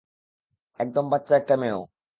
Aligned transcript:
একদম 0.79 1.05
বাচ্চা 1.11 1.33
একটা 1.37 1.55
মেয়ে 1.57 1.75
ও। 1.75 1.81